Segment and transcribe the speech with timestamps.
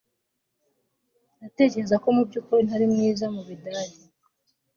[1.37, 4.01] Ndatekereza ko mubyukuri ntari mwiza mubidage